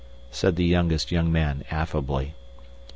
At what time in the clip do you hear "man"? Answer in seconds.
1.31-1.63